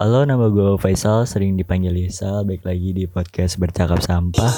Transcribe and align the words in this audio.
Halo, 0.00 0.24
nama 0.24 0.48
gue 0.48 0.80
Faisal, 0.80 1.28
sering 1.28 1.60
dipanggil 1.60 1.92
Lisa. 1.92 2.40
Baik 2.40 2.64
lagi 2.64 2.96
di 2.96 3.04
podcast 3.04 3.60
Bercakap 3.60 4.00
Sampah. 4.00 4.48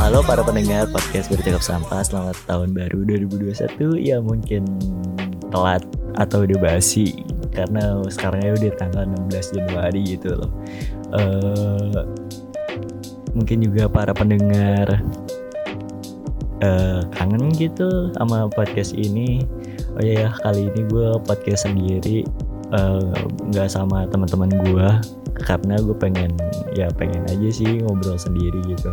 Halo 0.00 0.24
para 0.24 0.40
pendengar 0.40 0.88
podcast 0.88 1.28
Bercakap 1.28 1.60
Sampah, 1.60 2.00
selamat 2.00 2.40
tahun 2.48 2.72
baru 2.72 3.04
2021. 3.28 4.00
Ya 4.00 4.16
mungkin 4.24 4.64
telat 5.52 5.84
atau 6.16 6.48
udah 6.48 6.56
basi 6.56 7.20
karena 7.52 8.00
sekarangnya 8.08 8.56
udah 8.56 8.72
tanggal 8.80 9.04
16 9.28 9.60
Januari 9.60 10.16
gitu 10.16 10.40
loh. 10.40 10.50
Uh, 11.12 12.00
mungkin 13.36 13.60
juga 13.60 13.92
para 13.92 14.16
pendengar 14.16 15.04
uh, 16.62 17.04
kangen 17.12 17.52
gitu 17.58 18.14
sama 18.16 18.48
podcast 18.48 18.94
ini. 18.96 19.44
Oh 19.98 20.00
iya 20.00 20.26
ya, 20.26 20.28
kali 20.40 20.70
ini 20.72 20.88
gue 20.88 21.18
podcast 21.26 21.68
sendiri. 21.68 22.24
Nggak 23.52 23.68
uh, 23.68 23.72
sama 23.72 24.08
teman-teman 24.08 24.48
gue 24.64 24.88
karena 25.44 25.76
gue 25.76 25.96
pengen 25.96 26.32
ya 26.72 26.88
pengen 26.96 27.26
aja 27.28 27.48
sih 27.52 27.84
ngobrol 27.84 28.16
sendiri 28.16 28.62
gitu. 28.64 28.88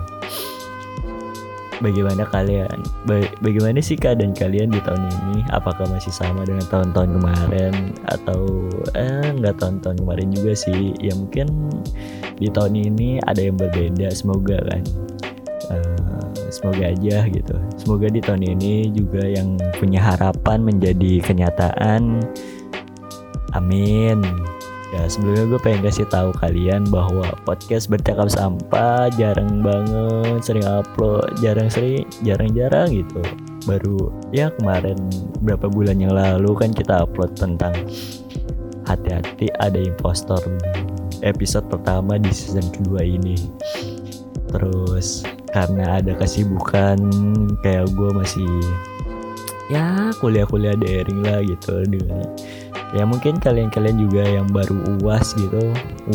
Bagaimana 1.80 2.28
kalian? 2.28 2.76
Bagaimana 3.40 3.80
sih 3.80 3.96
keadaan 3.96 4.36
kalian 4.36 4.68
di 4.68 4.84
tahun 4.84 5.00
ini? 5.00 5.48
Apakah 5.56 5.88
masih 5.88 6.12
sama 6.12 6.44
dengan 6.44 6.68
tahun-tahun 6.68 7.16
kemarin? 7.16 7.96
Atau 8.04 8.68
eh 9.00 9.32
nggak 9.40 9.64
tahun-tahun 9.64 10.04
kemarin 10.04 10.28
juga 10.36 10.60
sih. 10.60 10.92
Ya 11.00 11.16
mungkin 11.16 11.72
di 12.36 12.52
tahun 12.52 12.76
ini 12.76 13.24
ada 13.24 13.40
yang 13.40 13.56
berbeda 13.56 14.12
semoga 14.12 14.60
kan. 14.68 14.84
Uh, 15.72 16.29
semoga 16.52 16.90
aja 16.90 17.26
gitu 17.30 17.56
semoga 17.80 18.08
di 18.10 18.22
tahun 18.22 18.44
ini 18.58 18.92
juga 18.94 19.24
yang 19.26 19.56
punya 19.78 20.02
harapan 20.02 20.66
menjadi 20.66 21.24
kenyataan 21.24 22.22
amin 23.54 24.22
Ya 24.90 25.06
sebelumnya 25.06 25.46
gue 25.54 25.60
pengen 25.62 25.86
kasih 25.86 26.10
tahu 26.10 26.34
kalian 26.42 26.90
bahwa 26.90 27.30
podcast 27.46 27.94
bercakap 27.94 28.26
sampah 28.26 29.14
jarang 29.14 29.62
banget 29.62 30.42
sering 30.42 30.66
upload, 30.66 31.30
jarang 31.46 31.70
sering, 31.70 32.10
jarang-jarang 32.26 32.90
gitu. 32.90 33.22
Baru 33.70 34.10
ya 34.34 34.50
kemarin 34.58 34.98
berapa 35.46 35.70
bulan 35.70 36.02
yang 36.02 36.18
lalu 36.18 36.58
kan 36.58 36.74
kita 36.74 37.06
upload 37.06 37.38
tentang 37.38 37.78
hati-hati 38.90 39.54
ada 39.62 39.78
impostor 39.78 40.42
episode 41.22 41.70
pertama 41.70 42.18
di 42.18 42.34
season 42.34 42.66
kedua 42.74 43.06
ini. 43.06 43.38
Terus 44.50 45.22
karena 45.52 46.02
ada 46.02 46.14
kesibukan 46.16 46.98
kayak 47.66 47.90
gue 47.94 48.10
masih 48.14 48.50
ya 49.70 50.10
kuliah-kuliah 50.18 50.76
daring 50.76 51.22
lah 51.22 51.40
gitu. 51.46 51.86
Dengan 51.86 52.26
ya 52.98 53.06
mungkin 53.06 53.38
kalian-kalian 53.38 53.98
juga 54.02 54.24
yang 54.26 54.48
baru 54.50 54.76
uas 55.00 55.38
gitu. 55.38 55.62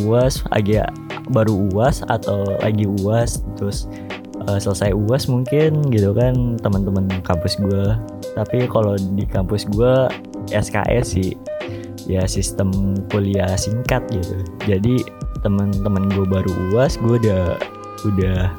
Uas 0.05 0.43
agak 0.51 0.91
baru 1.31 1.71
uas 1.73 2.03
atau 2.11 2.45
lagi 2.61 2.85
uas 3.01 3.41
terus 3.57 3.89
uh, 4.45 4.59
selesai 4.59 4.93
uas 4.93 5.31
mungkin 5.31 5.89
gitu 5.89 6.13
kan 6.13 6.59
teman-teman 6.61 7.09
kampus 7.25 7.57
gue 7.57 7.97
tapi 8.35 8.67
kalau 8.69 8.99
di 8.99 9.25
kampus 9.25 9.65
gue 9.71 10.11
SKS 10.51 11.07
sih. 11.17 11.33
Ya 12.05 12.29
sistem 12.29 12.69
kuliah 13.09 13.57
singkat 13.57 14.05
gitu. 14.13 14.37
Jadi 14.69 15.01
teman-teman 15.41 16.13
gue 16.13 16.27
baru 16.29 16.53
uas 16.77 17.01
gue 17.01 17.17
udah 17.17 17.57
udah 18.05 18.53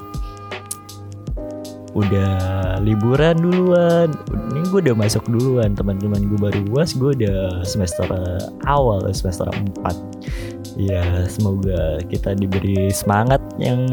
udah 1.96 2.36
liburan 2.84 3.40
duluan. 3.40 4.12
Ini 4.52 4.68
gue 4.68 4.80
udah 4.84 4.96
masuk 5.00 5.24
duluan 5.32 5.74
teman-teman 5.74 6.28
gue 6.28 6.40
baru 6.40 6.62
uas 6.76 6.92
gue 6.92 7.16
udah 7.24 7.64
semester 7.64 8.06
awal 8.68 9.08
semester 9.16 9.48
4 9.48 10.76
ya 10.76 11.24
semoga 11.32 12.04
kita 12.12 12.36
diberi 12.36 12.92
semangat 12.92 13.40
yang 13.56 13.88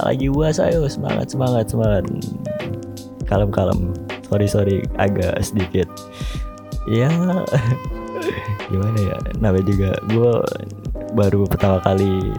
lagi 0.00 0.32
uas 0.32 0.56
ayo. 0.56 0.88
Semangat 0.88 1.28
semangat 1.28 1.68
semangat. 1.68 2.08
Kalem 3.28 3.52
kalem 3.52 3.92
sorry 4.24 4.48
sorry 4.48 4.76
agak 4.96 5.36
sedikit. 5.44 5.86
Ya 6.88 7.12
gimana 8.72 8.96
ya? 8.96 9.16
Namanya 9.44 9.64
juga 9.68 9.90
gue 10.08 10.32
baru 11.12 11.44
pertama 11.44 11.84
kali 11.84 12.32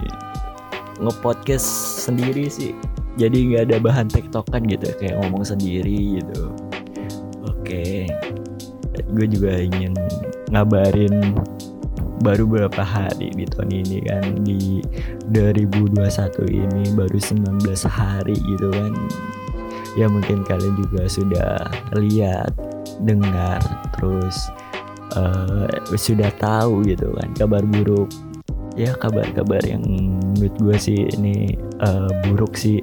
ngepodcast 0.98 2.02
sendiri 2.06 2.50
sih 2.50 2.74
jadi 3.14 3.36
nggak 3.36 3.62
ada 3.70 3.76
bahan 3.78 4.08
tektokan 4.10 4.66
gitu 4.66 4.90
kayak 4.98 5.14
ngomong 5.22 5.46
sendiri 5.46 6.18
gitu. 6.22 6.50
Oke. 7.46 8.10
Gue 9.14 9.26
juga 9.26 9.58
ingin 9.58 9.94
ngabarin 10.50 11.34
baru 12.22 12.46
beberapa 12.46 12.82
hari 12.82 13.34
di 13.34 13.44
tahun 13.44 13.70
ini 13.84 13.98
kan 14.06 14.24
di 14.46 14.80
2021 15.34 15.98
ini 16.46 16.82
baru 16.94 17.18
19 17.18 17.62
hari 17.86 18.34
gitu 18.34 18.68
kan. 18.70 18.92
Ya 19.94 20.10
mungkin 20.10 20.42
kalian 20.42 20.74
juga 20.74 21.06
sudah 21.06 21.52
lihat 21.94 22.50
dengar 23.02 23.62
terus 23.94 24.50
uh, 25.14 25.70
sudah 25.94 26.30
tahu 26.38 26.82
gitu 26.86 27.14
kan 27.14 27.30
kabar 27.38 27.62
buruk. 27.62 28.10
Ya 28.74 28.90
kabar-kabar 28.98 29.62
yang 29.62 29.86
menurut 30.34 30.54
gue 30.58 30.76
sih 30.82 31.06
ini 31.14 31.54
uh, 31.84 32.08
buruk 32.26 32.56
sih. 32.56 32.80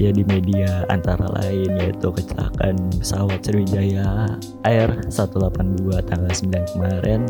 Ya 0.00 0.08
di 0.16 0.24
media 0.24 0.88
antara 0.88 1.28
lain 1.36 1.76
yaitu 1.76 2.08
kecelakaan 2.08 2.88
pesawat 2.96 3.44
Sriwijaya 3.44 4.32
Air 4.64 4.96
182 5.12 5.92
tanggal 6.08 6.32
9 6.32 6.72
kemarin 6.72 7.28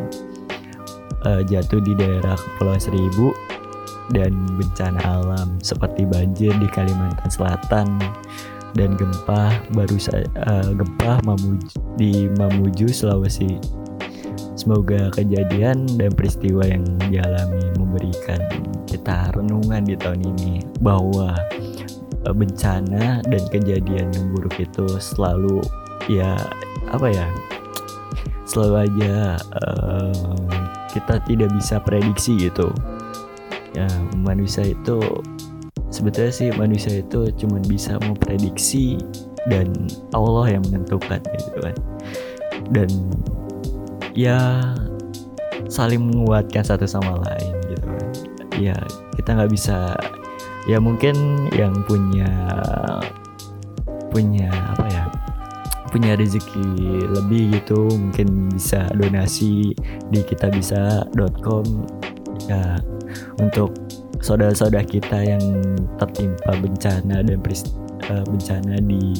uh, 1.26 1.43
jatuh 1.50 1.82
di 1.82 1.93
daerah 1.99 2.38
Kepulauan 2.38 2.78
Seribu 2.78 3.34
dan 4.15 4.34
bencana 4.59 5.03
alam 5.03 5.59
seperti 5.62 6.06
banjir 6.06 6.50
di 6.59 6.69
Kalimantan 6.70 7.31
Selatan 7.31 7.99
dan 8.75 8.94
gempa 8.94 9.50
baru 9.75 9.97
uh, 10.47 10.70
gempa 10.75 11.19
Mamuju, 11.26 11.75
di 11.99 12.31
Mamuju 12.38 12.87
Sulawesi. 12.91 13.59
Semoga 14.54 15.09
kejadian 15.16 15.88
dan 15.97 16.12
peristiwa 16.12 16.60
yang 16.69 16.84
dialami 17.09 17.65
memberikan 17.81 18.40
kita 18.91 19.31
renungan 19.39 19.87
di 19.87 19.95
tahun 19.95 20.27
ini 20.34 20.67
bahwa 20.83 21.39
eh, 22.27 22.34
bencana 22.34 23.23
dan 23.23 23.43
kejadian 23.55 24.11
yang 24.11 24.27
buruk 24.34 24.59
itu 24.59 24.84
selalu 24.99 25.62
ya 26.11 26.34
apa 26.91 27.06
ya 27.06 27.27
selalu 28.50 28.91
aja 28.91 29.39
uh, 29.62 30.11
kita 30.91 31.23
tidak 31.23 31.55
bisa 31.55 31.79
prediksi 31.79 32.34
gitu. 32.50 32.75
Ya 33.79 33.87
manusia 34.19 34.67
itu 34.67 34.99
sebetulnya 35.95 36.34
sih 36.34 36.50
manusia 36.59 36.99
itu 36.99 37.31
cuma 37.39 37.62
bisa 37.62 37.95
memprediksi 38.03 38.99
dan 39.47 39.71
Allah 40.11 40.59
yang 40.59 40.67
menentukan 40.67 41.23
gitu 41.23 41.59
kan. 41.62 41.77
Dan 42.75 42.91
ya 44.19 44.67
saling 45.71 46.03
menguatkan 46.03 46.67
satu 46.67 46.91
sama 46.91 47.23
lain 47.23 47.55
gitu 47.71 47.89
ya 48.59 48.77
kita 49.15 49.37
nggak 49.37 49.53
bisa 49.53 49.94
ya 50.66 50.78
mungkin 50.83 51.47
yang 51.55 51.72
punya 51.87 52.31
punya 54.11 54.50
apa 54.75 54.87
ya 54.91 55.05
punya 55.91 56.15
rezeki 56.15 57.03
lebih 57.11 57.59
gitu 57.59 57.91
mungkin 57.91 58.50
bisa 58.55 58.87
donasi 58.94 59.75
di 60.11 60.21
kita 60.22 60.50
bisa.com 60.50 61.66
ya 62.47 62.78
untuk 63.43 63.75
saudara-saudara 64.22 64.87
kita 64.87 65.19
yang 65.25 65.43
tertimpa 65.99 66.53
bencana 66.61 67.25
dan 67.25 67.41
uh, 68.11 68.25
bencana 68.28 68.78
di 68.84 69.19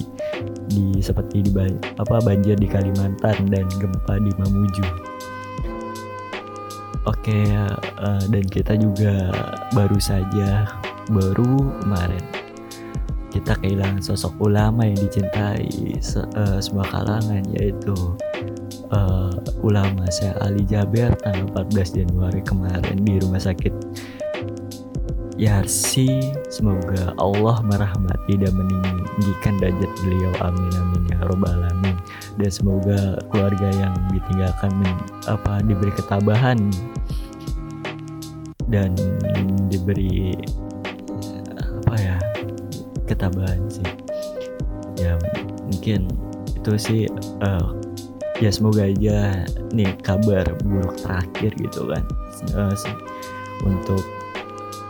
di 0.71 1.03
seperti 1.03 1.43
di 1.43 1.51
apa 1.99 2.23
banjir 2.23 2.55
di 2.55 2.71
Kalimantan 2.71 3.51
dan 3.51 3.67
gempa 3.67 4.15
di 4.23 4.31
Mamuju. 4.39 5.10
Oke, 7.09 7.49
uh, 7.97 8.23
dan 8.29 8.45
kita 8.45 8.77
juga 8.77 9.33
baru 9.73 9.97
saja 9.97 10.69
baru 11.09 11.81
kemarin 11.81 12.23
kita 13.31 13.55
kehilangan 13.63 14.03
sosok 14.03 14.35
ulama 14.43 14.85
yang 14.85 14.99
dicintai 14.99 15.97
se 16.03 16.19
uh, 16.19 16.59
semua 16.59 16.83
kalangan 16.91 17.47
yaitu 17.55 17.95
uh, 18.91 19.31
ulama 19.63 20.03
saya 20.11 20.35
Ali 20.43 20.67
Jaber 20.67 21.15
tanggal 21.23 21.47
14 21.71 22.05
Januari 22.05 22.43
kemarin 22.43 22.99
di 23.01 23.23
rumah 23.23 23.39
sakit 23.39 23.73
Yarsi 25.41 26.21
semoga 26.53 27.17
Allah 27.17 27.65
merahmati 27.65 28.37
dan 28.37 28.53
meninggikan 28.61 29.57
derajat 29.57 29.89
beliau. 30.05 30.29
Amin 30.45 30.69
amin 30.77 31.09
ya 31.09 31.17
robbal 31.25 31.49
alamin. 31.49 31.97
Dan 32.37 32.53
semoga 32.53 33.17
keluarga 33.33 33.73
yang 33.73 33.97
ditinggalkan 34.13 34.69
apa 35.25 35.65
diberi 35.65 35.97
ketabahan 35.97 36.61
dan 38.69 38.93
diberi 39.73 40.37
apa 41.89 41.97
ya 41.97 42.17
ketabahan 43.09 43.65
sih. 43.73 43.89
Ya 45.01 45.17
mungkin 45.73 46.05
itu 46.53 46.73
sih 46.77 47.01
uh, 47.41 47.73
ya 48.45 48.53
semoga 48.53 48.85
aja 48.85 49.49
nih 49.73 49.89
kabar 50.05 50.45
buruk 50.69 51.01
terakhir 51.01 51.57
gitu 51.57 51.89
kan. 51.89 52.05
Uh, 52.53 52.77
untuk 53.65 54.05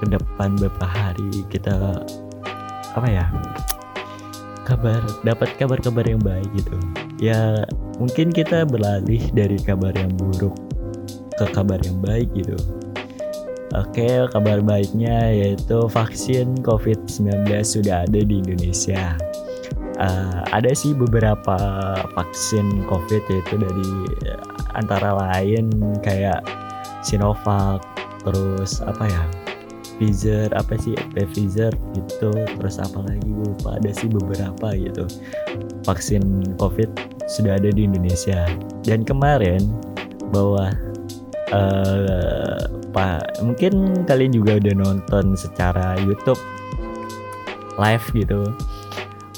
ke 0.01 0.09
depan 0.09 0.57
beberapa 0.57 0.87
hari 0.89 1.45
kita 1.53 2.01
apa 2.97 3.09
ya 3.09 3.27
kabar 4.67 5.03
dapat 5.23 5.55
kabar-kabar 5.61 6.05
yang 6.09 6.23
baik 6.23 6.49
gitu 6.57 6.77
ya 7.21 7.63
mungkin 8.01 8.33
kita 8.33 8.65
beralih 8.65 9.23
dari 9.37 9.61
kabar 9.61 9.93
yang 9.93 10.11
buruk 10.17 10.57
ke 11.37 11.45
kabar 11.53 11.79
yang 11.85 12.01
baik 12.01 12.29
gitu 12.33 12.57
Oke, 13.71 14.27
kabar 14.35 14.59
baiknya 14.67 15.31
yaitu 15.31 15.87
vaksin 15.87 16.59
COVID-19 16.67 17.47
sudah 17.63 18.03
ada 18.03 18.19
di 18.19 18.43
Indonesia. 18.43 19.15
Uh, 19.95 20.43
ada 20.51 20.75
sih 20.75 20.91
beberapa 20.91 21.55
vaksin 22.19 22.83
COVID 22.91 23.23
yaitu 23.31 23.55
dari 23.63 23.91
antara 24.75 25.15
lain 25.15 25.71
kayak 26.03 26.43
Sinovac, 27.07 27.79
terus 28.27 28.83
apa 28.83 29.07
ya, 29.07 29.23
Pfizer, 30.01 30.49
apa 30.57 30.81
sih, 30.81 30.97
Pfizer 31.13 31.77
gitu, 31.93 32.33
terus 32.33 32.81
apa 32.81 33.05
lagi 33.05 33.29
gue 33.29 33.53
lupa 33.53 33.77
ada 33.77 33.93
sih 33.93 34.09
beberapa 34.09 34.73
gitu. 34.73 35.05
Vaksin 35.85 36.57
COVID 36.57 36.89
sudah 37.29 37.61
ada 37.61 37.69
di 37.69 37.85
Indonesia. 37.85 38.49
Dan 38.81 39.05
kemarin 39.05 39.61
bahwa 40.33 40.73
uh, 41.53 42.65
Pak 42.97 43.45
mungkin 43.45 44.03
kalian 44.09 44.33
juga 44.33 44.57
udah 44.57 44.75
nonton 44.75 45.37
secara 45.37 46.01
YouTube 46.01 46.41
live 47.77 48.07
gitu 48.17 48.51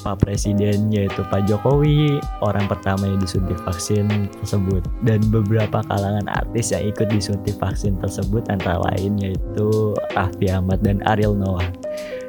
Pak 0.03 0.27
Presiden 0.27 0.91
yaitu 0.91 1.23
Pak 1.31 1.47
Jokowi 1.47 2.19
orang 2.43 2.67
pertama 2.67 3.07
yang 3.07 3.23
disuntik 3.23 3.57
vaksin 3.63 4.07
tersebut. 4.43 4.83
Dan 5.07 5.23
beberapa 5.31 5.83
kalangan 5.87 6.27
artis 6.27 6.75
yang 6.75 6.83
ikut 6.91 7.09
disuntik 7.09 7.55
vaksin 7.63 7.97
tersebut 8.03 8.47
antara 8.51 8.83
lain 8.93 9.17
yaitu 9.23 9.97
Raffi 10.13 10.51
Ahmad 10.51 10.83
dan 10.83 11.01
Ariel 11.07 11.39
Noah. 11.39 11.71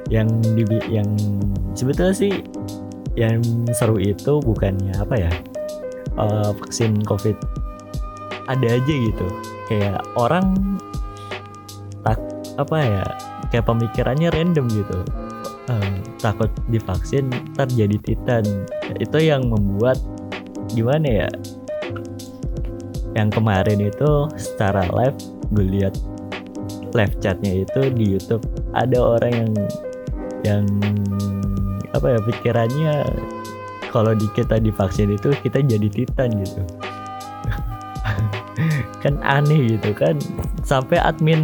Yang 0.08 0.30
di, 0.54 0.64
yang 0.90 1.10
sebetulnya 1.74 2.14
sih 2.14 2.34
yang 3.14 3.42
seru 3.74 4.02
itu 4.02 4.42
bukannya 4.42 4.94
apa 4.98 5.16
ya 5.18 5.32
uh, 6.18 6.54
vaksin 6.58 7.02
COVID 7.06 7.38
ada 8.50 8.68
aja 8.78 8.94
gitu. 8.94 9.28
Kayak 9.68 10.06
orang 10.14 10.78
apa 12.54 12.78
ya 12.78 13.06
kayak 13.50 13.66
pemikirannya 13.66 14.30
random 14.30 14.70
gitu 14.70 15.00
takut 16.20 16.52
divaksin 16.68 17.32
ntar 17.56 17.68
jadi 17.72 17.96
titan. 18.02 18.44
Itu 19.00 19.18
yang 19.20 19.48
membuat 19.48 20.00
gimana 20.72 21.28
ya 21.28 21.30
yang 23.14 23.30
kemarin 23.30 23.78
itu 23.78 24.26
secara 24.36 24.90
live 24.90 25.18
gue 25.54 25.66
lihat 25.70 25.94
live 26.98 27.14
chatnya 27.22 27.62
itu 27.66 27.94
di 27.94 28.18
YouTube 28.18 28.42
ada 28.74 28.98
orang 28.98 29.34
yang 29.34 29.52
yang 30.44 30.66
apa 31.94 32.18
ya 32.18 32.20
pikirannya 32.26 32.94
kalau 33.94 34.18
di 34.18 34.26
kita 34.34 34.58
divaksin 34.58 35.14
itu 35.14 35.30
kita 35.46 35.62
jadi 35.62 35.88
titan 35.94 36.42
gitu. 36.42 36.62
Kan 39.06 39.22
aneh 39.22 39.78
gitu 39.78 39.94
kan 39.94 40.18
sampai 40.66 40.98
admin 40.98 41.44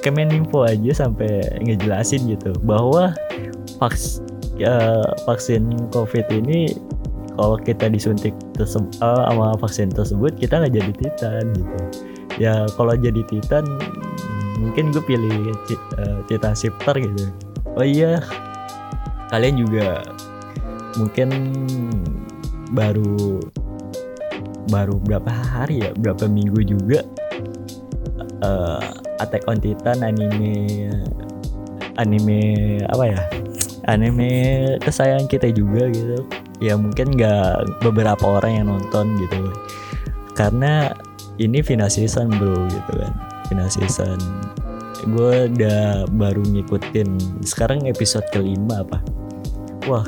Kemeninfo 0.00 0.64
aja 0.64 1.04
sampai 1.06 1.44
ngejelasin 1.60 2.24
gitu 2.32 2.56
bahwa 2.64 3.12
vaks, 3.76 4.24
uh, 4.64 5.04
vaksin 5.28 5.68
COVID 5.92 6.26
ini 6.32 6.72
kalau 7.36 7.56
kita 7.60 7.88
disuntik 7.88 8.32
uh, 8.60 8.68
sama 8.68 9.56
vaksin 9.60 9.92
tersebut 9.92 10.36
kita 10.40 10.60
nggak 10.60 10.74
jadi 10.80 10.92
titan 11.04 11.44
gitu. 11.52 11.78
Ya 12.40 12.64
kalau 12.80 12.96
jadi 12.96 13.20
titan 13.28 13.64
mungkin 14.56 14.92
gue 14.92 15.04
pilih 15.04 15.52
uh, 16.00 16.24
titan 16.28 16.56
shifter 16.56 16.96
gitu. 16.96 17.28
Oh 17.76 17.84
iya 17.84 18.24
kalian 19.30 19.62
juga 19.62 20.02
mungkin 20.98 21.28
baru 22.74 23.38
baru 24.70 24.96
berapa 25.02 25.30
hari 25.30 25.82
ya 25.86 25.90
berapa 25.98 26.26
minggu 26.26 26.60
juga 26.66 27.06
uh, 28.42 28.90
Attack 29.20 29.44
on 29.46 29.60
Titan 29.60 30.00
anime 30.00 30.88
anime 32.00 32.40
apa 32.88 33.04
ya? 33.04 33.20
Anime 33.88 34.30
kesayangan 34.80 35.28
kita 35.28 35.52
juga 35.52 35.88
gitu. 35.92 36.24
Ya 36.60 36.76
mungkin 36.76 37.16
nggak 37.16 37.80
beberapa 37.84 38.40
orang 38.40 38.52
yang 38.60 38.66
nonton 38.72 39.16
gitu. 39.20 39.52
Karena 40.36 40.92
ini 41.40 41.60
final 41.60 41.88
season 41.92 42.32
bro 42.32 42.68
gitu 42.68 42.92
kan. 42.96 43.12
Final 43.48 43.68
season. 43.68 44.18
Gue 45.16 45.48
udah 45.48 46.04
baru 46.12 46.44
ngikutin. 46.44 47.40
Sekarang 47.44 47.88
episode 47.88 48.24
kelima 48.32 48.84
apa? 48.84 49.00
Wah 49.88 50.04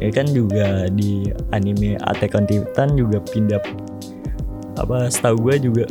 ya 0.00 0.10
kan 0.10 0.26
juga 0.32 0.88
di 0.88 1.30
anime 1.52 2.00
Attack 2.08 2.36
on 2.36 2.48
Titan 2.48 2.96
juga 2.96 3.20
pindah. 3.20 3.60
Apa 4.80 5.12
setahu 5.12 5.52
gue 5.52 5.68
juga. 5.68 5.84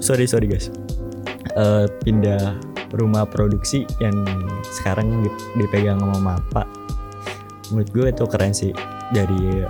Sorry 0.00 0.28
sorry 0.28 0.48
guys 0.48 0.83
uh, 1.58 1.86
pindah 2.02 2.58
rumah 2.94 3.26
produksi 3.26 3.82
yang 3.98 4.14
sekarang 4.70 5.26
dipegang 5.58 5.98
sama 5.98 6.18
Mapa 6.22 6.64
menurut 7.72 7.90
gue 7.90 8.06
itu 8.12 8.24
keren 8.28 8.52
sih 8.52 8.72
dari 9.14 9.64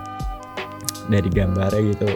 dari 1.06 1.28
gambarnya 1.30 1.82
gitu. 1.94 2.10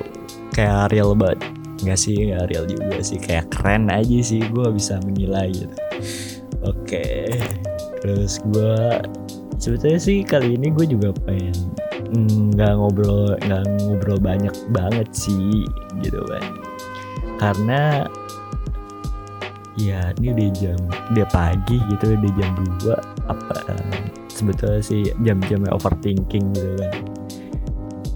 Kayak 0.55 0.91
real 0.91 1.15
banget. 1.15 1.39
Nggak 1.79 1.99
sih 2.01 2.17
nggak 2.19 2.45
real 2.51 2.65
juga 2.67 2.99
sih. 3.05 3.19
Kayak 3.21 3.47
keren 3.55 3.87
aja 3.93 4.19
sih 4.25 4.43
gue 4.43 4.69
bisa 4.75 4.99
menilai 5.05 5.53
gitu. 5.55 5.77
Oke 6.67 7.31
terus 7.99 8.39
gue 8.47 9.03
sebetulnya 9.59 9.99
sih 9.99 10.23
kali 10.23 10.55
ini 10.55 10.71
gue 10.71 10.87
juga 10.87 11.11
pengen 11.27 11.55
mm, 12.15 12.55
nggak 12.55 12.73
mm, 12.75 12.79
ngobrol 12.79 13.35
nggak 13.43 13.63
ngobrol 13.83 14.19
banyak 14.23 14.55
banget 14.75 15.09
sih 15.15 15.67
gitu 16.03 16.23
kan. 16.27 16.45
Karena 17.39 18.07
ya 19.79 20.11
ini 20.19 20.35
udah 20.35 20.49
jam 20.59 20.81
udah 21.15 21.27
pagi 21.31 21.79
gitu 21.95 22.19
udah 22.19 22.33
jam 22.35 22.53
2 22.83 23.31
apa 23.31 23.55
sebetulnya 24.27 24.83
sih 24.83 25.03
jam-jamnya 25.23 25.71
overthinking 25.75 26.51
gitu 26.55 26.73
kan. 26.79 26.95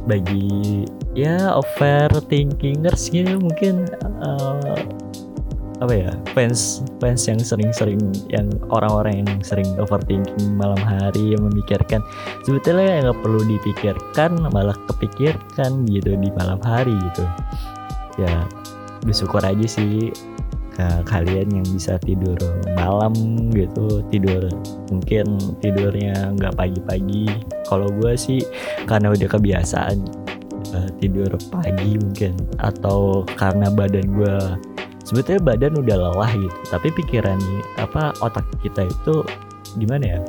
Bagi 0.03 0.83
ya 1.15 1.55
overthinkingers 1.55 3.15
gitu 3.15 3.39
mungkin 3.39 3.87
uh, 4.03 4.75
apa 5.83 5.95
ya 5.99 6.11
fans 6.31 6.87
fans 7.03 7.27
yang 7.27 7.43
sering-sering 7.43 7.99
yang 8.31 8.47
orang-orang 8.71 9.27
yang 9.27 9.31
sering 9.43 9.67
overthinking 9.83 10.55
malam 10.55 10.79
hari 10.79 11.35
yang 11.35 11.43
memikirkan 11.43 11.99
sebetulnya 12.47 13.11
nggak 13.11 13.19
perlu 13.19 13.43
dipikirkan 13.43 14.39
malah 14.55 14.79
kepikirkan 14.91 15.83
gitu 15.91 16.15
di 16.15 16.31
malam 16.39 16.63
hari 16.63 16.95
gitu. 17.11 17.27
Ya 18.19 18.47
bersyukur 19.03 19.43
aja 19.43 19.67
sih 19.67 20.15
ke 20.73 20.87
kalian 21.05 21.53
yang 21.53 21.67
bisa 21.69 22.01
tidur 22.01 22.37
malam 22.73 23.13
gitu 23.53 24.01
tidur 24.09 24.49
mungkin 24.89 25.37
tidurnya 25.61 26.33
nggak 26.37 26.57
pagi-pagi. 26.57 27.29
Kalau 27.69 27.89
gue 28.01 28.17
sih 28.17 28.41
karena 28.89 29.13
udah 29.13 29.29
kebiasaan 29.29 29.97
uh, 30.73 30.91
tidur 30.99 31.31
pagi 31.53 32.01
mungkin 32.01 32.37
atau 32.61 33.25
karena 33.37 33.69
badan 33.69 34.07
gue 34.17 34.37
sebetulnya 35.03 35.43
badan 35.43 35.73
udah 35.77 35.97
lelah 36.09 36.33
gitu 36.39 36.59
tapi 36.71 36.89
pikiran 36.95 37.39
apa 37.77 38.15
otak 38.23 38.47
kita 38.63 38.87
itu 38.87 39.21
gimana 39.77 40.19
ya 40.19 40.21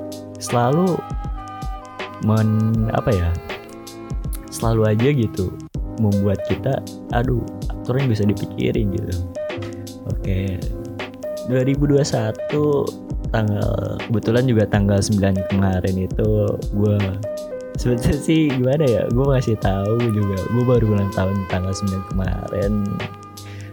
selalu 0.41 0.97
men 2.25 2.71
apa 2.95 3.11
ya 3.11 3.29
selalu 4.49 4.91
aja 4.91 5.09
gitu 5.13 5.53
membuat 6.01 6.41
kita 6.49 6.81
aduh 7.13 7.43
aturan 7.69 8.09
bisa 8.09 8.25
dipikirin 8.25 8.91
gitu 8.91 9.13
Oke. 10.09 10.59
2021 11.47 13.03
tanggal 13.33 13.97
kebetulan 14.07 14.43
juga 14.45 14.63
tanggal 14.69 14.99
9 15.01 15.49
kemarin 15.49 15.95
itu 15.97 16.29
gue 16.77 16.99
sebetulnya 17.81 18.17
sih 18.21 18.41
gimana 18.53 18.85
ya 18.85 19.03
gue 19.09 19.25
ngasih 19.25 19.57
tahu 19.57 19.97
juga 20.13 20.37
gue 20.37 20.63
baru 20.63 20.85
ulang 20.93 21.11
tahun 21.11 21.35
tanggal 21.49 21.73
9 21.73 22.13
kemarin 22.13 22.85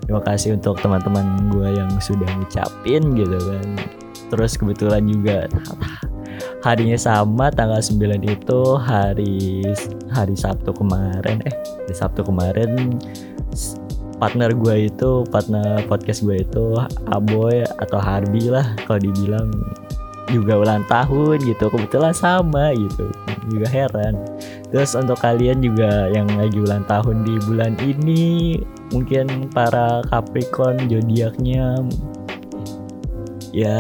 terima 0.01 0.23
kasih 0.25 0.57
untuk 0.57 0.81
teman-teman 0.81 1.53
gue 1.53 1.69
yang 1.77 1.93
sudah 2.01 2.27
ngucapin 2.41 3.15
gitu 3.15 3.37
kan 3.37 3.69
terus 4.33 4.57
kebetulan 4.57 5.05
juga 5.05 5.45
harinya 6.67 6.97
sama 6.97 7.53
tanggal 7.53 7.85
9 7.85 8.25
itu 8.25 8.61
hari 8.81 9.61
hari 10.09 10.35
Sabtu 10.35 10.73
kemarin 10.73 11.45
eh 11.45 11.55
hari 11.85 11.95
Sabtu 11.95 12.25
kemarin 12.25 12.97
partner 14.21 14.53
gue 14.53 14.93
itu 14.93 15.25
partner 15.33 15.81
podcast 15.89 16.21
gue 16.23 16.45
itu 16.45 16.77
Aboy 17.09 17.65
atau 17.81 17.99
Harbi 17.99 18.53
lah 18.53 18.77
kalau 18.85 19.01
dibilang. 19.01 19.49
Juga 20.31 20.63
ulang 20.63 20.87
tahun 20.87 21.43
gitu 21.43 21.67
kebetulan 21.75 22.15
sama 22.15 22.71
gitu. 22.71 23.11
Juga 23.51 23.67
heran. 23.67 24.15
Terus 24.71 24.95
untuk 24.95 25.19
kalian 25.19 25.59
juga 25.59 26.07
yang 26.15 26.31
lagi 26.39 26.55
ulang 26.63 26.87
tahun 26.87 27.27
di 27.27 27.35
bulan 27.51 27.75
ini 27.83 28.55
mungkin 28.95 29.51
para 29.51 30.07
Capricorn 30.07 30.87
zodiaknya 30.87 31.83
ya 33.51 33.75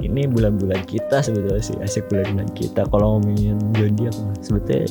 ini 0.00 0.24
bulan-bulan 0.24 0.80
kita 0.88 1.20
sebetulnya 1.20 1.60
sih 1.60 1.76
asik 1.84 2.08
bulan-bulan 2.08 2.48
kita. 2.56 2.88
Kalau 2.88 3.20
ngomongin 3.20 3.60
zodiak 3.76 4.16
sebetulnya 4.40 4.88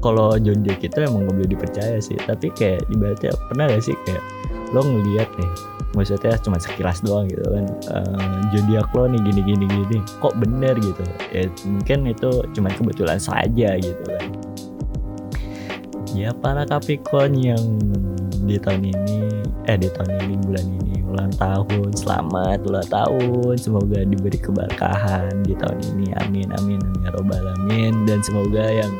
kalau 0.00 0.36
zodiak 0.40 0.80
kita 0.80 1.06
emang 1.06 1.28
gak 1.28 1.36
boleh 1.36 1.50
dipercaya 1.52 1.96
sih. 2.00 2.16
Tapi 2.16 2.50
kayak 2.56 2.88
ibaratnya 2.90 3.32
pernah 3.48 3.68
gak 3.68 3.84
sih 3.84 3.96
kayak 4.08 4.24
lo 4.70 4.86
ngeliat 4.86 5.26
nih 5.34 5.50
maksudnya 5.98 6.38
cuma 6.38 6.54
sekilas 6.62 7.02
doang 7.02 7.26
gitu 7.26 7.42
kan 7.42 7.66
uh, 7.90 8.38
zodiak 8.54 8.86
lo 8.94 9.10
nih 9.10 9.18
gini 9.26 9.42
gini 9.42 9.66
gini 9.66 9.98
kok 10.22 10.34
bener 10.38 10.78
gitu? 10.78 11.02
Ya 11.34 11.50
mungkin 11.66 12.06
itu 12.06 12.30
cuma 12.54 12.70
kebetulan 12.70 13.18
saja 13.18 13.74
gitu 13.74 14.02
kan. 14.06 14.30
Ya 16.14 16.30
para 16.34 16.66
Capricorn 16.66 17.38
yang 17.38 17.62
di 18.46 18.58
tahun 18.58 18.94
ini 18.94 19.42
eh 19.66 19.78
di 19.78 19.86
tahun 19.90 20.10
ini 20.26 20.34
bulan 20.42 20.66
ini 20.82 20.94
ulang 21.10 21.34
tahun 21.34 21.90
selamat 21.94 22.62
ulang 22.70 22.86
tahun. 22.86 23.54
Semoga 23.58 24.06
diberi 24.06 24.38
keberkahan 24.38 25.42
di 25.42 25.58
tahun 25.58 25.78
ini. 25.94 26.14
Amin 26.22 26.54
amin 26.62 26.78
amin 26.86 27.02
ya 27.02 27.10
robbal 27.18 27.42
alamin. 27.42 28.06
Dan 28.06 28.22
semoga 28.22 28.62
yang 28.70 28.90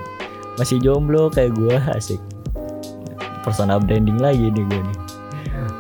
masih 0.57 0.79
jomblo 0.83 1.29
kayak 1.31 1.55
gue 1.55 1.77
asik. 1.95 2.21
Personal 3.47 3.81
branding 3.81 4.19
lagi 4.19 4.51
nih 4.51 4.65
gue 4.67 4.81
nih. 4.81 4.99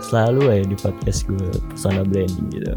Selalu 0.00 0.40
ya 0.48 0.64
di 0.66 0.76
podcast 0.78 1.26
gue 1.26 1.48
personal 1.70 2.04
branding 2.06 2.46
gitu. 2.52 2.74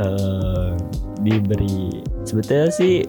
Uh, 0.00 0.78
diberi 1.20 2.00
sebetulnya 2.24 2.70
sih 2.72 3.04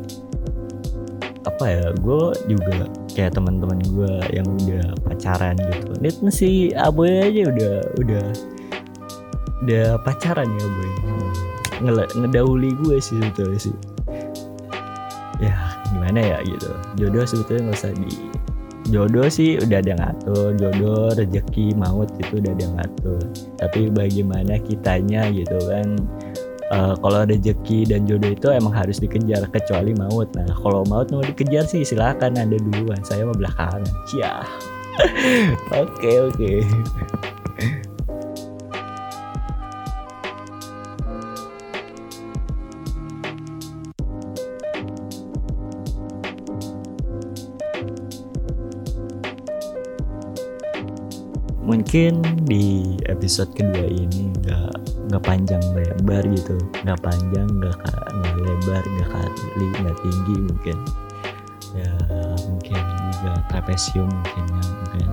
apa 1.48 1.66
ya 1.66 1.86
gue 1.94 2.24
juga 2.50 2.90
kayak 3.14 3.38
teman-teman 3.38 3.80
gue 3.82 4.14
yang 4.34 4.46
udah 4.46 4.86
pacaran 5.06 5.56
gitu. 5.58 5.92
Net 6.02 6.18
sih 6.34 6.74
aboy 6.76 7.22
aja 7.22 7.50
udah 7.50 7.76
udah 8.02 8.26
udah 9.62 9.88
pacaran 10.02 10.50
ya 10.50 10.64
aboy 10.66 10.92
ngedahuli 12.18 12.78
gue 12.82 12.98
sih 13.02 13.18
sebetulnya 13.18 13.58
sih. 13.58 13.76
Ya 15.42 15.71
gimana 15.92 16.20
ya 16.20 16.38
gitu. 16.48 16.72
Jodoh 16.98 17.24
sebetulnya 17.28 17.72
nggak 17.72 17.80
usah 17.80 17.94
di 17.96 18.14
jodoh 18.90 19.28
sih 19.30 19.60
udah 19.62 19.78
ada 19.80 19.94
ngatur. 20.00 20.48
Jodoh 20.58 21.14
rezeki 21.16 21.76
maut 21.78 22.10
itu 22.18 22.42
udah 22.42 22.52
ada 22.56 22.68
ngatur. 22.80 23.22
Tapi 23.60 23.82
bagaimana 23.92 24.58
kitanya 24.64 25.30
gitu 25.32 25.58
kan. 25.68 25.88
Uh, 26.72 26.96
kalau 27.04 27.28
rezeki 27.28 27.84
dan 27.84 28.08
jodoh 28.08 28.32
itu 28.32 28.48
emang 28.48 28.72
harus 28.72 28.98
dikejar 29.04 29.44
kecuali 29.52 29.92
maut. 29.92 30.32
Nah 30.40 30.48
kalau 30.64 30.88
maut 30.88 31.12
mau 31.12 31.20
dikejar 31.20 31.68
sih 31.68 31.84
silakan 31.84 32.40
anda 32.40 32.56
duluan. 32.56 33.00
Saya 33.04 33.28
mau 33.28 33.36
belakangan. 33.36 33.84
Ya 34.16 34.48
oke 35.82 36.12
oke 36.32 36.52
mungkin 51.62 52.26
di 52.50 52.98
episode 53.06 53.54
kedua 53.54 53.86
ini 53.86 54.34
nggak 54.42 54.74
nggak 55.10 55.24
panjang 55.24 55.64
lebar 55.74 56.24
gitu. 56.34 56.58
Nggak 56.82 57.00
panjang 57.06 57.48
nggak 57.48 57.78
nggak 58.18 58.36
lebar 58.42 58.84
nggak 58.84 59.10
kali 59.14 59.68
nggak 59.82 59.98
tinggi 60.02 60.36
mungkin. 60.50 60.78
Ya 61.72 61.94
mungkin 62.50 62.82
juga 63.16 63.34
trapesium 63.48 64.10
mungkin 64.10 64.44
ya 64.50 64.64
mungkin 64.68 65.08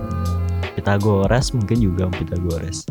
kita 0.75 0.93
gores 0.99 1.51
mungkin 1.55 1.77
juga 1.79 2.07
kita 2.11 2.35
gores 2.39 2.87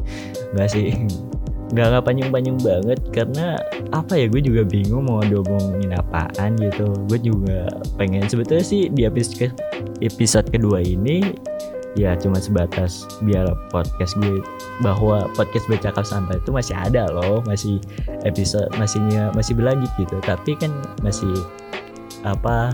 nggak 0.56 0.68
sih 0.72 0.88
nggak 1.72 1.86
nggak 1.92 2.04
panjang-panjang 2.04 2.56
banget 2.64 3.00
karena 3.12 3.60
apa 3.92 4.16
ya 4.16 4.24
gue 4.24 4.40
juga 4.40 4.64
bingung 4.64 5.04
mau 5.04 5.20
ngomongin 5.20 5.92
apaan 5.92 6.56
gitu. 6.56 6.88
Gue 7.08 7.20
juga 7.20 7.68
pengen 8.00 8.24
sebetulnya 8.24 8.64
sih 8.64 8.88
di 8.88 9.04
episode 9.04 9.52
episode 10.00 10.48
kedua 10.48 10.80
ini 10.80 11.20
ya 11.98 12.14
cuma 12.14 12.38
sebatas 12.38 13.10
biar 13.26 13.50
podcast 13.74 14.14
gue 14.22 14.38
bahwa 14.78 15.26
podcast 15.34 15.66
bercakap 15.66 16.06
santai 16.06 16.38
itu 16.38 16.54
masih 16.54 16.78
ada 16.78 17.10
loh 17.10 17.42
masih 17.42 17.82
episode 18.22 18.70
masihnya 18.78 19.34
masih 19.34 19.58
berlanjut 19.58 19.90
gitu. 19.98 20.14
Tapi 20.22 20.54
kan 20.54 20.70
masih 21.02 21.34
apa 22.22 22.70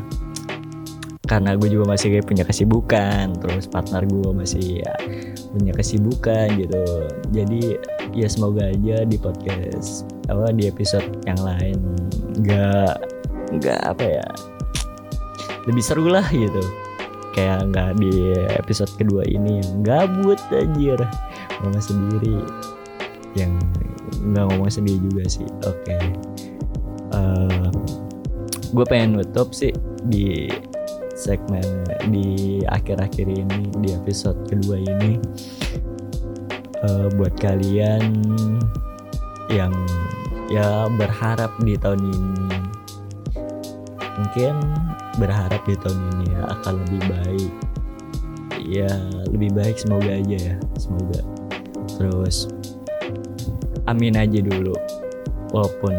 karena 1.25 1.57
gue 1.57 1.73
juga 1.73 1.97
masih 1.97 2.21
punya 2.21 2.45
kesibukan 2.45 3.33
terus 3.41 3.65
partner 3.65 4.05
gue 4.05 4.31
masih 4.37 4.85
ya, 4.85 4.93
punya 5.57 5.73
kesibukan 5.73 6.53
gitu. 6.61 6.85
Jadi 7.33 7.81
ya 8.13 8.29
semoga 8.29 8.69
aja 8.69 9.09
di 9.09 9.17
podcast 9.17 10.05
apa 10.29 10.53
di 10.53 10.69
episode 10.69 11.25
yang 11.25 11.41
lain 11.41 11.81
nggak 12.45 12.95
nggak 13.57 13.81
apa 13.89 14.05
ya 14.21 14.27
lebih 15.65 15.81
seru 15.81 16.13
lah 16.13 16.25
gitu 16.29 16.84
kayak 17.35 17.75
nggak 17.75 17.99
di 17.99 18.31
episode 18.55 18.89
kedua 18.95 19.27
ini 19.27 19.59
yang 19.61 19.83
gabut 19.83 20.39
anjir. 20.55 20.97
Ngomong 21.61 21.83
sendiri. 21.83 22.39
Yang 23.35 23.53
nggak 24.23 24.45
ngomong 24.55 24.71
sendiri 24.71 24.99
juga 25.03 25.25
sih. 25.27 25.49
Oke. 25.67 25.83
Okay. 25.83 26.05
uh, 27.13 27.51
eh, 27.51 27.69
gue 28.71 28.85
pengen 28.87 29.19
nutup 29.19 29.51
sih 29.51 29.75
di 30.07 30.47
segmen 31.15 31.87
di 32.11 32.63
akhir-akhir 32.67 33.27
ini 33.27 33.71
di 33.83 33.91
episode 33.93 34.39
kedua 34.47 34.79
ini. 34.79 35.19
Uh, 36.85 37.09
buat 37.17 37.33
kalian 37.41 38.13
yang 39.49 39.73
ya 40.53 40.87
berharap 40.95 41.51
di 41.65 41.75
tahun 41.81 42.01
ini. 42.13 42.59
Mungkin 44.15 44.55
berharap 45.19 45.63
di 45.67 45.77
tahun 45.79 46.01
ini 46.19 46.27
ya 46.35 46.43
akan 46.59 46.75
lebih 46.87 47.03
baik. 47.11 47.53
Ya 48.65 48.93
lebih 49.29 49.51
baik 49.53 49.77
semoga 49.77 50.11
aja 50.11 50.39
ya 50.39 50.57
semoga. 50.81 51.21
Terus 51.99 52.49
amin 53.87 54.17
aja 54.17 54.41
dulu. 54.41 54.75
Walaupun 55.53 55.95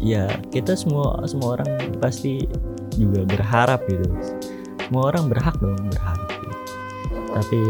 ya 0.00 0.26
kita 0.50 0.74
semua 0.74 1.20
semua 1.28 1.60
orang 1.60 1.70
pasti 1.98 2.46
juga 2.96 3.24
berharap 3.26 3.84
gitu. 3.88 4.08
Semua 4.88 5.12
orang 5.14 5.32
berhak 5.32 5.56
dong 5.60 5.78
berharap 5.88 6.28
gitu. 6.28 6.50
tapi 7.32 7.60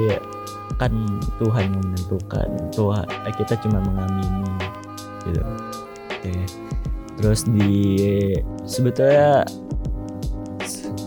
kan 0.80 0.92
Tuhan 1.38 1.70
yang 1.70 1.78
menentukan. 1.78 2.48
Tuhan 2.74 3.06
kita 3.38 3.54
cuma 3.62 3.78
mengamini 3.78 4.50
gitu. 5.26 5.42
Oke. 6.10 6.34
Terus 7.18 7.46
di 7.46 7.70
sebetulnya 8.66 9.46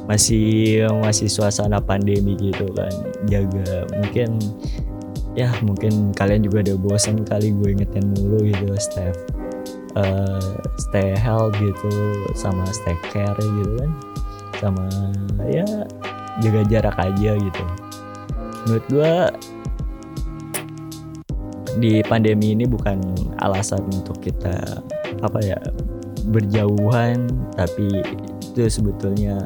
masih 0.06 0.86
masih 1.02 1.30
suasana 1.30 1.82
pandemi 1.82 2.38
gitu 2.38 2.70
kan 2.74 2.94
jaga. 3.30 3.90
Mungkin 4.02 4.30
ya 5.36 5.52
mungkin 5.66 6.16
kalian 6.16 6.46
juga 6.46 6.64
udah 6.72 6.78
bosan 6.80 7.26
kali 7.28 7.52
gue 7.52 7.76
ingetin 7.76 8.14
mulu 8.16 8.40
gitu 8.46 8.72
stay 8.80 9.12
uh, 10.00 10.56
stay 10.80 11.12
health 11.18 11.52
gitu 11.60 11.92
sama 12.38 12.64
stay 12.70 12.96
care 13.10 13.38
gitu 13.38 13.74
kan. 13.82 13.92
Sama 14.62 14.88
ya 15.50 15.68
jaga 16.42 16.62
jarak 16.70 16.98
aja 17.02 17.32
gitu. 17.36 17.64
Menurut 18.66 18.86
gue 18.90 19.14
di 21.76 22.00
pandemi 22.08 22.56
ini 22.56 22.64
bukan 22.64 23.02
alasan 23.44 23.84
untuk 23.92 24.16
kita 24.24 24.80
apa 25.20 25.40
ya 25.44 25.60
berjauhan 26.32 27.28
tapi 27.60 28.02
itu 28.56 28.72
sebetulnya 28.72 29.44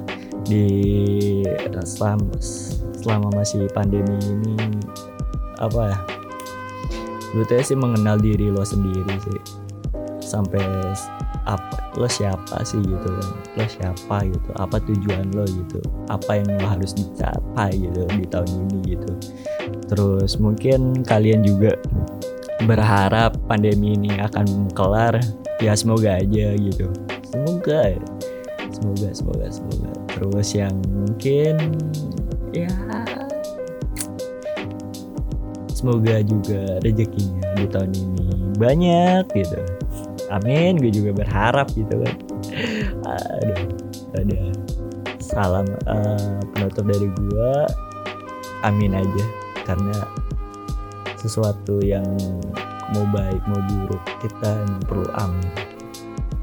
di 0.49 0.65
selama 1.85 2.25
selama 2.99 3.29
masih 3.37 3.69
pandemi 3.71 4.17
ini 4.19 4.57
apa 5.61 5.93
ya 5.93 5.99
sebetulnya 7.29 7.63
sih 7.65 7.77
mengenal 7.77 8.17
diri 8.17 8.49
lo 8.49 8.65
sendiri 8.65 9.15
sih. 9.21 9.41
Sampai 10.19 10.61
apa 11.49 11.89
lo 11.97 12.05
siapa 12.05 12.61
sih 12.61 12.77
gitu 12.81 13.07
kan? 13.09 13.29
Lo 13.57 13.65
siapa 13.65 14.15
gitu? 14.29 14.49
Apa 14.61 14.77
tujuan 14.85 15.33
lo 15.33 15.45
gitu? 15.45 15.81
Apa 16.09 16.41
yang 16.41 16.49
lo 16.57 16.65
harus 16.65 16.93
dicapai 16.93 17.73
gitu 17.77 18.05
di 18.13 18.25
tahun 18.29 18.49
ini 18.69 18.97
gitu? 18.97 19.11
Terus 19.89 20.37
mungkin 20.37 21.01
kalian 21.01 21.41
juga 21.41 21.73
berharap 22.67 23.33
pandemi 23.49 23.95
ini 23.95 24.19
akan 24.21 24.69
kelar 24.77 25.17
ya 25.63 25.73
semoga 25.73 26.21
aja 26.21 26.53
gitu. 26.57 26.85
Semoga 27.29 27.97
ya 27.97 28.01
semoga 28.79 29.09
semoga 29.11 29.45
semoga. 29.51 29.91
Terus 30.15 30.49
yang 30.55 30.75
mungkin 30.87 31.55
ya 32.55 32.71
semoga 35.75 36.23
juga 36.23 36.79
rezekinya 36.81 37.43
di 37.59 37.67
tahun 37.67 37.91
ini 37.91 38.25
banyak 38.55 39.23
gitu. 39.35 39.59
Amin 40.31 40.79
gue 40.79 40.91
juga 40.91 41.11
berharap 41.11 41.67
gitu 41.75 41.99
kan. 41.99 42.15
Aduh 43.03 43.61
ada 44.15 44.39
salam 45.19 45.67
uh, 45.85 46.39
penutup 46.55 46.87
dari 46.87 47.07
gue 47.11 47.51
amin 48.63 48.95
aja. 48.95 49.25
Karena 49.67 49.95
sesuatu 51.19 51.83
yang 51.83 52.07
mau 52.95 53.05
baik 53.13 53.43
mau 53.45 53.61
buruk 53.69 54.01
kita 54.23 54.65
perlu 54.89 55.05
amin 55.13 55.68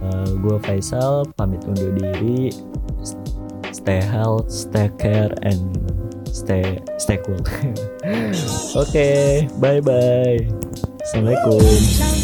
uh, 0.07 0.31
gue 0.39 0.57
Faisal 0.63 1.27
pamit 1.35 1.67
undur 1.67 1.91
diri. 1.95 2.55
Stay 3.75 3.99
health 4.03 4.51
stay 4.51 4.91
care 4.99 5.35
and 5.43 5.61
stay 6.31 6.79
stay 6.99 7.19
cool. 7.23 7.39
Oke 7.43 8.87
okay, 8.87 9.47
bye 9.59 9.83
bye 9.83 10.47
assalamualaikum 11.07 12.16